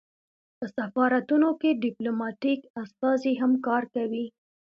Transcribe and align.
په 0.57 0.65
سفارتونو 0.77 1.49
کې 1.61 1.79
ډیپلوماتیک 1.85 2.59
استازي 2.81 3.33
هم 3.41 3.51
کار 3.67 3.83
کوي 3.95 4.25